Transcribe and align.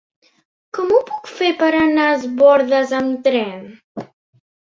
Com 0.77 0.93
ho 0.95 1.01
puc 1.09 1.27
fer 1.41 1.49
per 1.59 1.69
anar 1.81 2.07
a 2.13 2.17
Es 2.19 2.25
Bòrdes 2.39 2.95
amb 3.01 3.23
tren? 3.29 3.63